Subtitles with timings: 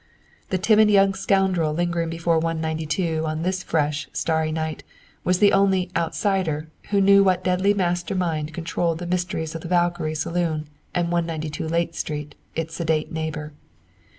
[0.49, 4.83] The timid young scoundrel lingering before 192 on this fresh, starry night
[5.23, 9.67] was the only "outsider" who knew what deadly master mind controlled the mysteries of the
[9.67, 13.53] "Valkyrie" saloon and 192 Layte Street, its sedate neighbor.